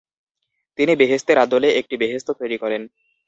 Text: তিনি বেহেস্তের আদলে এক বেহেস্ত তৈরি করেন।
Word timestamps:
তিনি 0.79 0.93
বেহেস্তের 0.95 1.37
আদলে 1.37 1.69
এক 1.73 1.85
বেহেস্ত 2.01 2.27
তৈরি 2.39 2.57
করেন। 2.57 2.81